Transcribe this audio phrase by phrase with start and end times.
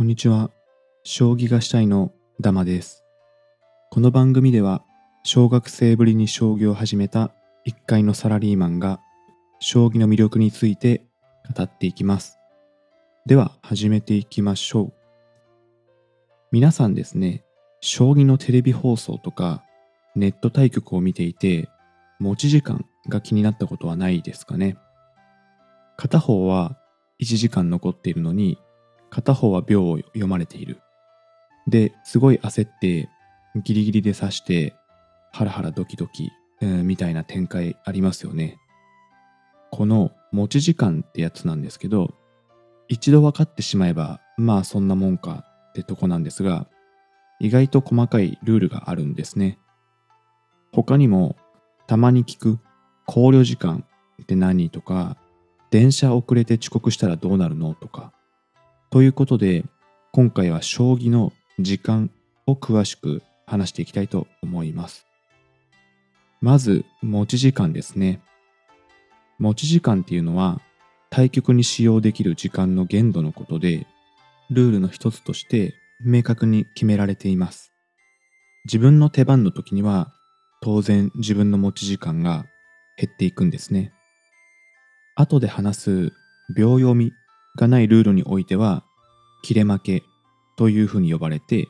[0.00, 0.50] こんにちは。
[1.04, 3.04] 将棋がしたいのダマです。
[3.90, 4.82] この番組では、
[5.24, 7.34] 小学生ぶりに将棋を始めた
[7.66, 8.98] 一階のサラリーマンが、
[9.58, 11.04] 将棋の魅力について
[11.54, 12.38] 語っていきます。
[13.26, 14.92] では、始めていきましょう。
[16.50, 17.44] 皆さんですね、
[17.82, 19.62] 将棋のテレビ放送とか、
[20.16, 21.68] ネット対局を見ていて、
[22.18, 24.78] 持ち時間が気になったことはないですかね。
[25.98, 26.78] 片方は
[27.20, 28.56] 1時間残っているのに、
[29.10, 30.80] 片方は秒を読まれている。
[31.68, 33.08] で、すごい焦って、
[33.56, 34.74] ギリギリで指して、
[35.32, 38.58] ハラハラドキドキ、うんみたいな展開ありますよね。
[39.70, 42.14] この持ち時間ってやつなんですけど、
[42.88, 46.66] 一度分かってしまえば、まあそんなもんかってとこなんですが、
[47.38, 49.58] 意外と細かいルールがあるんですね。
[50.72, 51.36] 他にも、
[51.86, 52.58] たまに聞く
[53.06, 53.84] 考慮時間
[54.22, 55.16] って何とか、
[55.70, 58.12] 電車遅れて遅刻したらどうなるのとか。
[58.90, 59.64] ということで、
[60.10, 62.10] 今回は将棋の時間
[62.48, 65.06] を詳しく話していきたいと思います。
[66.40, 68.20] まず、持ち時間ですね。
[69.38, 70.60] 持ち時間っていうのは、
[71.08, 73.86] 対局に使用できる時間の限度のことで、
[74.50, 75.74] ルールの一つとして
[76.04, 77.72] 明確に決められています。
[78.64, 80.12] 自分の手番の時には、
[80.62, 82.44] 当然自分の持ち時間が
[82.96, 83.92] 減っていくんですね。
[85.14, 86.12] 後で話す
[86.56, 87.12] 秒読み
[87.56, 88.84] がないルールにおいては、
[89.42, 90.02] 切れ負け
[90.56, 91.68] というふうに呼ばれて、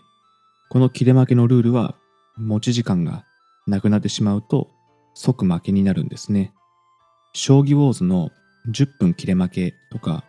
[0.68, 1.94] この切れ負けのルールは
[2.36, 3.24] 持ち時間が
[3.66, 4.70] なくなってしまうと
[5.14, 6.52] 即負けになるんですね。
[7.32, 8.30] 将棋ウォーズの
[8.68, 10.24] 10分切れ負けとか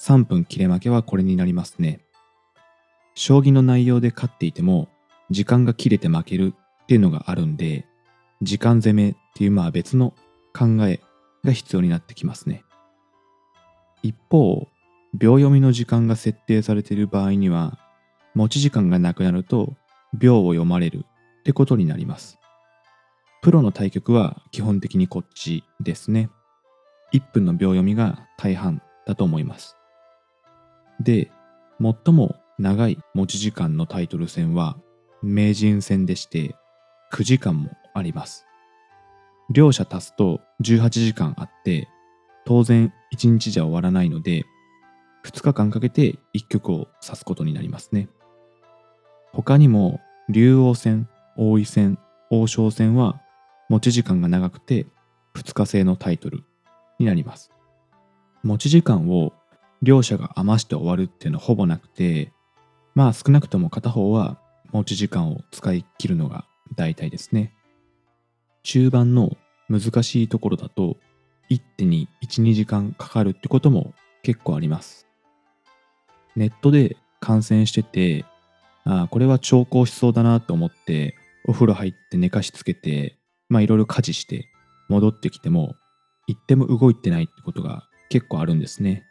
[0.00, 2.00] 3分切れ負けはこれになりますね。
[3.14, 4.88] 将棋の内容で勝っていても
[5.30, 7.86] 時間が切れて負けるっていうのがあるんで、
[8.42, 10.14] 時間攻めっていうまあ別の
[10.52, 11.00] 考え
[11.44, 12.64] が必要になってきますね。
[14.02, 14.68] 一方、
[15.14, 17.78] 秒読みの時間が設定されている場合には、
[18.34, 19.74] 持ち時間がなくなると
[20.12, 21.04] 秒を読まれる
[21.40, 22.38] ってことになります。
[23.40, 26.30] プロの対局は基本的にこっちですね。
[27.12, 29.76] 1分の秒読みが大半だと思います。
[31.00, 31.30] で、
[31.80, 34.76] 最も長い持ち時間のタイトル戦は
[35.22, 36.56] 名人戦でして
[37.12, 38.46] 9時間もあります。
[39.52, 41.88] 両者足すと18時間あって、
[42.46, 44.44] 当然1日じゃ終わらないので、
[45.24, 48.08] 2日間かけて1局を指すことになりますね。
[49.32, 51.98] 他にも、竜王戦、王位戦、
[52.30, 53.20] 王将戦は
[53.68, 54.86] 持ち時間が長くて
[55.34, 56.44] 2日制のタイトル
[56.98, 57.50] になります。
[58.42, 59.32] 持ち時間を
[59.82, 62.32] 両者が余して終わるっていうのはほぼなくて、
[62.94, 64.38] まあ少なくとも片方は
[64.72, 66.46] 持ち時間を使い切るのが
[66.76, 67.54] 大体ですね。
[68.62, 69.36] 中盤の
[69.68, 70.96] 難しいところだと
[71.48, 75.06] 一手に12時間かかるってことも結構あります
[76.36, 78.24] ネットで観戦してて
[78.84, 83.16] ああこれは長考しそうだなと思ってお風呂入って寝かしつけて
[83.48, 84.46] まあいろいろ家事して
[84.88, 85.74] 戻ってきても
[86.26, 89.04] 一手も動いてないってことが結構あるんですね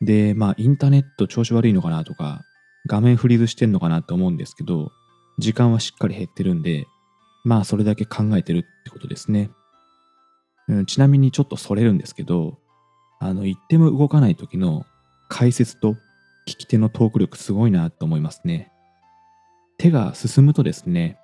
[0.00, 2.42] でまあインターネット調子悪いのかなとか
[2.86, 4.90] 画面フリーズしてんのかなと思うんですけど
[5.38, 6.86] 時間はしっかり減ってるんで
[7.44, 9.50] まあそれだけ考えてるってことですね。
[10.68, 12.58] うん、ちなみにちょっとそれるんですけど、
[13.20, 14.86] あの、一手も動かない時の
[15.28, 15.96] 解説と
[16.46, 18.72] 聞き手のトーク力すごいなと思いますね。
[19.78, 21.18] 手が進むとですね、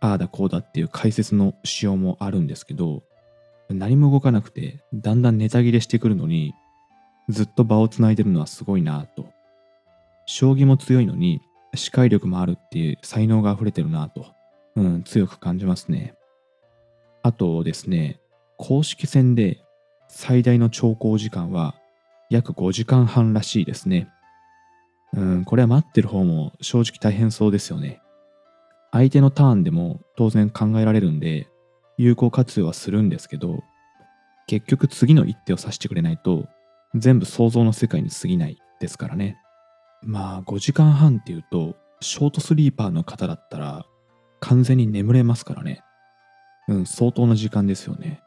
[0.00, 3.02] ああだこうだっていう解説の仕様もあるんですけど、
[3.68, 6.54] 何も動かなくてだんだんネタ切れしてくるのに、
[7.28, 9.26] ずっと場をつないでるのはすごいなと。
[10.26, 11.40] 将棋も強いのに、
[11.74, 14.26] 視界力もあるっていう才能が溢れてるなと。
[14.76, 16.14] うん、強く感じますね。
[17.22, 18.20] あとですね、
[18.56, 19.58] 公式戦で
[20.08, 21.74] 最大の長考時間は
[22.30, 24.08] 約5時間半らしいですね。
[25.14, 28.02] うん、これは待ってる方も正直大変そうですよね。
[28.90, 31.48] 相手のターンでも当然考えられるんで、
[31.96, 33.62] 有効活用はするんですけど、
[34.46, 36.46] 結局次の一手を指してくれないと、
[36.94, 39.36] 全部想像の世界に過ぎないですからね。
[40.02, 43.84] まあ5時間半っていうと、ショートスリーパーの方だったら
[44.40, 45.82] 完全に眠れますからね。
[46.68, 48.22] うん、相当な時間ですよね。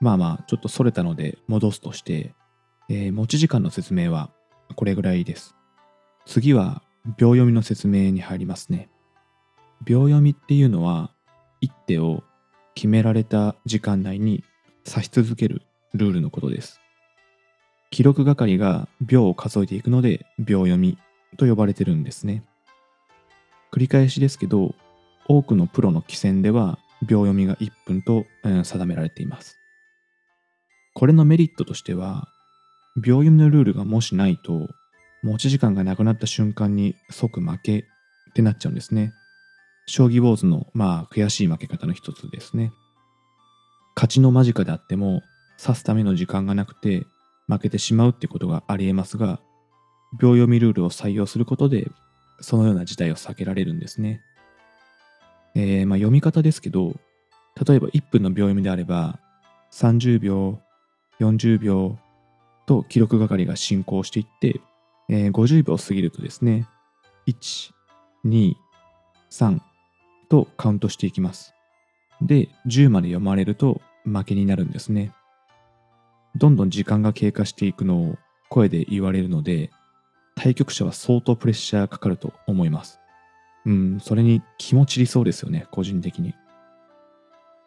[0.00, 2.34] まあまあ、ちょっとそれたので戻すとして、
[2.88, 4.30] えー持ち時間の説明は
[4.76, 5.57] これぐらいです。
[6.28, 6.82] 次は、
[7.16, 8.90] 秒読みの説明に入りますね。
[9.82, 11.10] 秒読みっていうのは、
[11.62, 12.22] 一手を
[12.74, 14.44] 決められた時間内に
[14.86, 15.62] 指し続ける
[15.94, 16.80] ルールのことです。
[17.90, 20.98] 記録係が秒を数えていくので、秒読み
[21.38, 22.44] と呼ばれてるんですね。
[23.72, 24.74] 繰り返しですけど、
[25.28, 29.56] 多くのプロの棋戦では秒読みが1分と、えー定められています。
[30.92, 32.28] これのメリットとしては、
[32.98, 34.68] 秒読みのルールがもしないと、
[35.22, 37.82] 持ち時間がなくなった瞬間に即負けっ
[38.34, 39.12] てなっちゃうんですね。
[39.86, 42.72] 将棋坊主のまあ悔しい負け方の一つですね。
[43.96, 45.22] 勝ちの間近であっても
[45.60, 47.06] 指すための時間がなくて
[47.48, 49.40] 負けてしまうってことがありえますが、
[50.20, 51.90] 秒読みルールを採用することで
[52.40, 54.22] そのような事態を避けられるんですね。
[55.54, 56.94] えー、まあ読み方ですけど、
[57.66, 59.18] 例えば1分の秒読みであれば、
[59.72, 60.60] 30秒、
[61.20, 61.98] 40秒
[62.66, 64.60] と記録係が進行していって、
[65.08, 66.68] えー、50秒過ぎるとですね、
[67.26, 67.72] 1、
[68.24, 68.54] 2、
[69.30, 69.60] 3
[70.28, 71.54] とカウントしていきます。
[72.20, 75.12] で、10まで読まれると負けになるんですね。
[76.36, 78.16] どんどん時間が経過していくのを
[78.48, 79.70] 声で言われるので、
[80.34, 83.00] 対局者は相当プレッシャーかかると思います。
[83.66, 86.34] うん、それに気持ちりそうですよね、個人的に。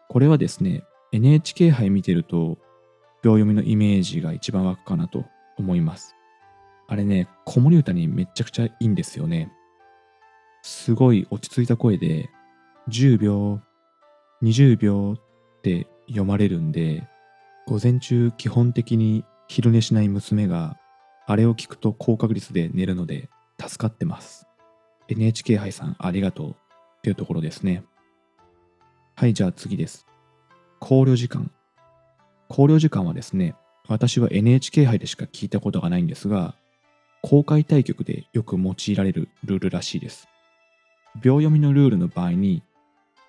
[0.09, 2.57] これはですね、NHK 杯見てると、
[3.23, 5.25] 秒読みのイメージが一番湧くかなと
[5.57, 6.15] 思います。
[6.91, 9.49] あれね、子守歌にめちゃくちゃいいんですよね。
[10.61, 12.29] すごい落ち着いた声で、
[12.89, 13.61] 10秒、
[14.43, 17.07] 20秒って読まれるんで、
[17.65, 20.77] 午前中基本的に昼寝しない娘が、
[21.27, 24.45] あれを聞くと高確率で寝るので助かってます。
[25.07, 26.55] NHK 杯さんありがとうっ
[27.03, 27.85] ていうところですね。
[29.15, 30.05] はい、じゃあ次です。
[30.81, 31.51] 考慮時間。
[32.49, 33.55] 考慮時間はですね、
[33.87, 36.55] 私は NHK 杯でしか聞いたことがないんですが、
[37.21, 40.27] 公開対局でよく用いられるルールらしいです。
[41.21, 42.63] 秒読みのルールの場合に、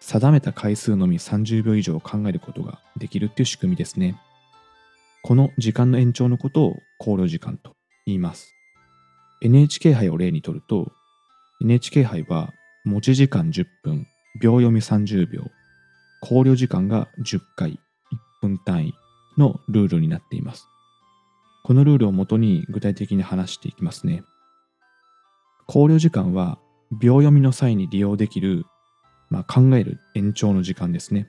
[0.00, 4.20] 定めた回数のみ30秒以上考えることができるっていう仕組みですね。
[5.22, 8.52] この時間の延長のことを考慮時間と言います。
[9.42, 10.90] NHK 杯を例にとると、
[11.60, 12.52] NHK 杯は
[12.84, 14.06] 持ち時間10分、
[14.40, 15.44] 秒読み30秒、
[16.20, 17.76] 考慮時間が10回、1
[18.40, 18.94] 分単位
[19.38, 20.66] のルールになっています。
[21.62, 24.24] このルールをもとに具体的に話していきますね。
[25.66, 26.58] 考慮時間は
[26.90, 28.64] 秒読みの際に利用できる、
[29.30, 31.28] まあ、考える延長の時間ですね。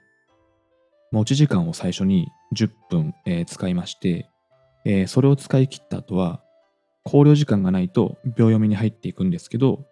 [1.12, 4.30] 持ち時間を最初に10分、えー、使いまして、
[4.86, 6.42] えー、それを使い切った後は
[7.04, 9.86] 考慮時間がないと秒読みに入っていくんですけど、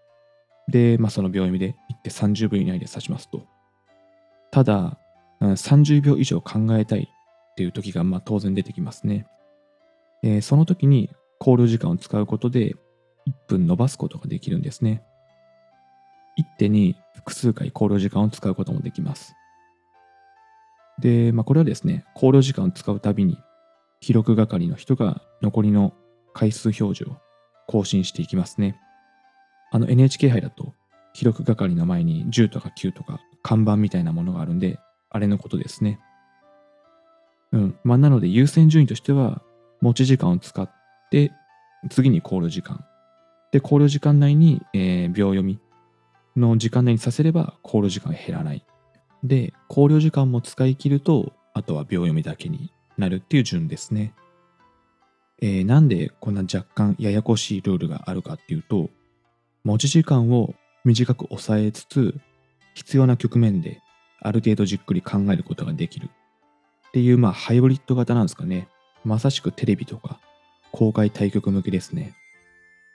[0.68, 3.46] で、まあ、その秒読みで行って30秒以内で指しますと。
[4.52, 4.98] ただ、
[5.40, 7.10] 30秒以上考えたい
[7.52, 9.28] っていう時がまあ当然出てきますね。
[10.24, 11.10] えー、その時に
[11.40, 12.76] 考慮時間を使うことで
[13.28, 15.04] 1分伸ばすことができるんですね。
[16.36, 19.36] 一手に複数回考慮時間を使うこともできます。
[21.00, 23.38] で、まあ、これはですね、考慮時間を使うたびに
[24.00, 25.94] 記録係の人が残りの
[26.34, 27.18] 回数表示を
[27.68, 28.80] 更新していきますね。
[29.72, 30.74] あの NHK 杯だと
[31.14, 34.80] 記録係の前に10とか9とか看板みたいなものがあるんで、
[35.10, 36.00] あれのことですね。
[37.52, 37.80] うん。
[37.84, 39.42] まあ、なので優先順位としては、
[39.82, 40.70] 持ち時間を使っ
[41.10, 41.32] て、
[41.90, 42.86] 次に考慮時間。
[43.52, 45.60] で、考慮時間内に、えー、秒読み
[46.38, 48.66] の時間内にさせれば考慮時間減らない。
[49.24, 54.14] で、考慮時間も使い切ると、あとは秒読みだけになるっていう順ですね。
[55.42, 58.90] えー、なんでこんな若干ややこしいルールがあるかっていうと、
[59.64, 60.54] 持ち時間を
[60.86, 62.16] 短く抑えつつ、
[62.74, 63.82] 必要な局面で
[64.22, 66.10] ある程度じっくり考えることができる
[66.90, 68.70] っていう、まあ、ハイブリッド型なんですかね。
[69.04, 70.20] まさしくテレビとか
[70.72, 72.14] 公開対局向きですね。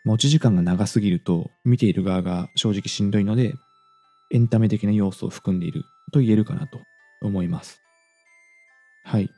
[0.04, 3.54] 持ち時間が長すぎると見ている側が正直しんどいので、
[4.30, 6.78] エンタメ的な要素を含んでいると言えるかなと
[7.20, 7.80] 思います。
[9.04, 9.30] はい。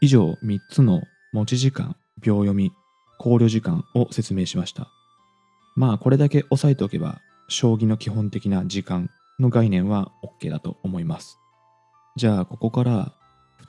[0.00, 1.02] 以上3つの
[1.32, 2.72] 持ち時間、秒読み、
[3.18, 4.88] 考慮時間を説明しました。
[5.74, 11.38] まあこれだけ押さえておけば、将棋の基本的な時間の概念は OK だと思います。
[12.16, 13.12] じゃあここから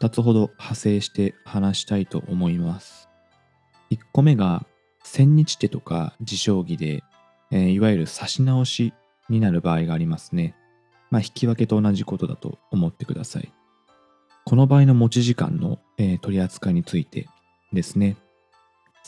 [0.03, 3.07] 2つほど派生して話したいと思います。
[3.89, 4.65] 1個目が
[5.01, 7.03] 千日手とか自将棋で、
[7.51, 8.93] えー、いわゆる指し直し
[9.29, 10.55] になる場合がありますね。
[11.09, 13.53] まあ引き分けと同じことだと思ってください。
[14.43, 17.29] この場合の持ち時間の、えー、取り扱いについて
[17.71, 18.17] ですね。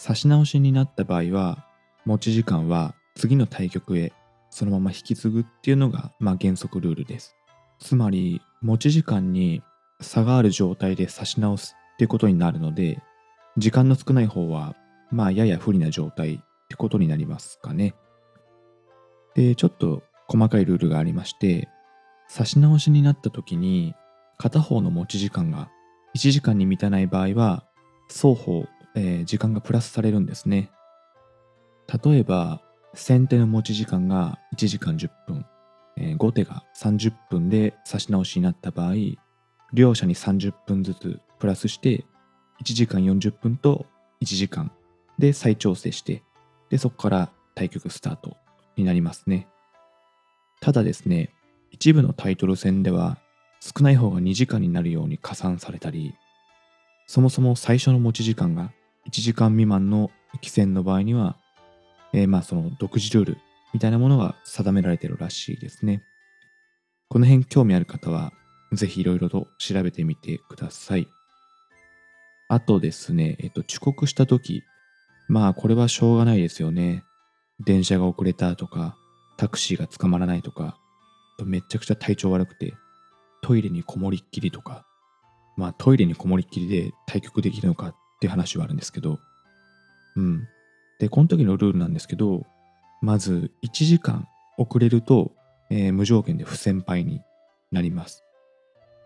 [0.02, 1.66] 指し直しになった場合は
[2.06, 4.14] 持ち時間は次の対局へ
[4.50, 7.36] そのまま引き継ぐっていうのが、まあ、原則ルールです。
[7.80, 9.62] つまり、持ち時間に
[10.02, 13.02] 差がある状態で指し直すってことになるので、
[13.58, 14.76] 時間の少ない方は、
[15.12, 17.96] まあ、やや不利な状態ってことになりますかね。
[19.34, 21.70] で、ちょっと細かいルールがありまして、
[22.34, 23.94] 指し直しになった時に、
[24.38, 25.70] 片方の持ち時間が
[26.16, 27.64] 1時間に満たない場合は、
[28.10, 30.72] 双方、えー、時間がプラスされるんですね。
[32.04, 32.62] 例えば、
[32.94, 35.46] 先手の持ち時間が1時間10分、
[35.98, 38.94] えー、後手が30分で指し直しになった場合、
[39.74, 42.06] 両者に30分ずつプラスして、
[42.62, 43.86] 1時間40分と
[44.22, 44.72] 1時間
[45.20, 46.24] で再調整して、
[46.70, 48.38] で、そこから対局スタート
[48.76, 49.48] になりますね。
[50.62, 51.32] ただですね、
[51.72, 53.18] 一部のタイトル戦では
[53.60, 56.16] 少ない方が2時間になるように加算されたり、
[57.08, 58.72] そもそも最初の持ち時間が
[59.08, 61.38] 1時間未満の棋戦の場合には、
[62.14, 63.38] えー、まあその独自ルール
[63.74, 66.02] みたいなものが定められてるらしいですね。
[67.10, 68.32] この辺興味ある方は、
[68.76, 71.08] ぜひいろいろと調べてみてください。
[72.48, 74.64] あとですね、えっと、遅刻した時、
[75.28, 77.04] まあこれはしょうがないですよね。
[77.60, 78.96] 電車が遅れたとか、
[79.38, 80.78] タクシーが捕まらないとか、
[81.44, 82.76] めちゃくちゃ体調悪くて、
[83.42, 84.86] トイレにこもりっきりとか、
[85.58, 89.20] まあトイレにこもりっきりで対局できるのかって話はあるんですけど、
[90.16, 90.48] うん。
[91.00, 92.46] で、この時のルールなんですけど、
[93.02, 94.28] まず1時間
[94.58, 95.32] 遅れると、
[95.70, 97.22] えー、無条件で不先輩に
[97.72, 98.25] なります。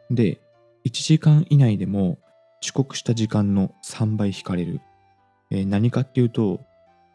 [0.09, 0.41] で、
[0.85, 2.17] 1時間以内でも
[2.61, 4.81] 遅刻した時間の3倍引かれる。
[5.51, 6.61] えー、何かっていうと、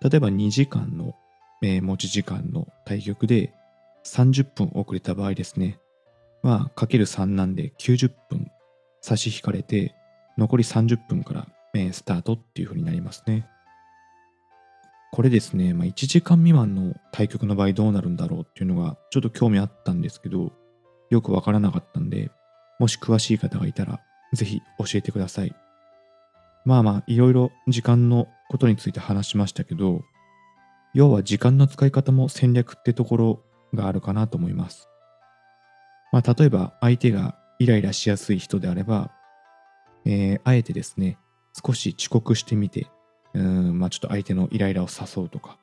[0.01, 1.15] 例えば2時間の、
[1.63, 3.53] えー、持ち時間の対局で
[4.05, 5.79] 30分遅れた場合ですね。
[6.43, 8.51] まあ、かける3なんで90分
[9.01, 9.95] 差し引かれて、
[10.37, 13.47] 残り30分から、えー、スタートっていう風になりますね。
[15.13, 20.53] これですね、まあ、1時間未満の対局の場合どうなるんだろうっていうのがちょっと興味あったんですけど、
[21.11, 22.31] よくわからなかったんで、
[22.79, 24.01] もし詳しい方がいたら、
[24.33, 25.55] ぜひ教えてください。
[26.65, 30.03] まあまあ、いろいろ時間のことについて話しましたけど、
[30.95, 33.43] 要は時間の使い方も戦略ってところ
[33.75, 34.89] があるかなと思います。
[36.13, 39.11] まあ、例えば相手がイライラしやすい人であれば、
[40.05, 41.19] えー、あえてですね、
[41.65, 42.87] 少し遅刻してみて、
[43.33, 45.59] うん、まあちょっと相手のイライラを誘うとか、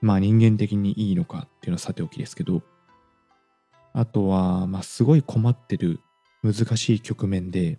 [0.00, 2.62] まあ人間的にいいのかっていうのはさておきですけど、
[3.92, 6.00] あとは、まあすごい困ってる
[6.52, 7.78] 難しい局面で、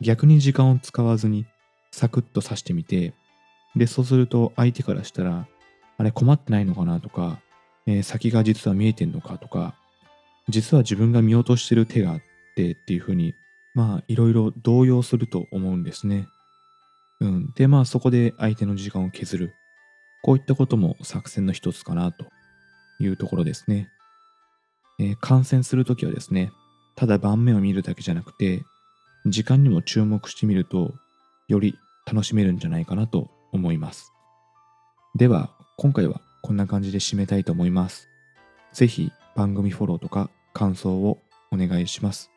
[0.00, 1.46] 逆に時間を使わずに
[1.90, 3.12] サクッと刺してみて、
[3.76, 5.46] で、そうすると相手からしたら、
[5.98, 7.40] あれ困ってないのかなとか、
[7.86, 9.74] えー、先が実は見えてんのかとか、
[10.48, 12.20] 実は自分が見落としてる手があっ
[12.56, 13.34] てっていうふうに、
[13.74, 16.26] まあいろいろ動揺すると思うんですね。
[17.20, 17.52] うん。
[17.54, 19.54] で、まあそこで相手の時間を削る。
[20.22, 22.26] こういったことも作戦の一つかなと
[22.98, 23.88] いうところですね。
[24.98, 26.52] えー、観戦するときはですね、
[27.00, 28.62] ただ盤面を見るだけじゃなくて、
[29.24, 30.92] 時間にも注目してみると、
[31.48, 34.12] より楽しめるんじゃないかなと思います。
[35.14, 38.06] では、今回はこんな感じで締めたいと思います。
[38.74, 41.16] ぜひ番組フォローとか感想を
[41.50, 42.30] お願いします。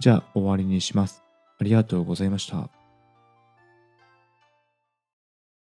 [0.00, 1.22] じゃあ終わりにします。
[1.60, 2.75] ありがとうございました。